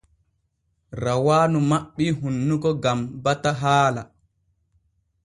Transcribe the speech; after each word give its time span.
Rawaanu 1.03 1.57
maɓɓii 1.69 2.11
hunnuko 2.19 2.69
gam 2.83 2.99
bata 3.23 3.49
haala. 3.61 4.01